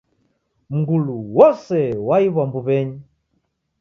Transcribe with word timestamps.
Mngulu 0.75 1.15
wose 1.37 1.79
waiw'a 2.07 2.43
mbuw'enyi 2.47 2.97